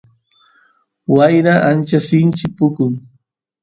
wayra 1.15 1.53
ancha 1.69 1.99
sinchita 2.07 2.49
pukun 2.57 2.93